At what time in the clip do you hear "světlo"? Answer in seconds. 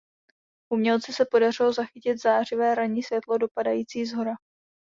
3.03-3.37